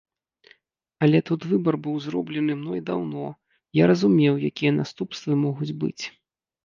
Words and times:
Але 1.07 1.19
тут 1.29 1.43
выбар 1.51 1.75
быў 1.87 1.95
зроблены 2.07 2.53
мной 2.61 2.79
даўно, 2.89 3.25
я 3.81 3.93
разумеў, 3.93 4.41
якія 4.53 4.71
наступствы 4.83 5.31
могуць 5.47 5.73
быць. 5.85 6.03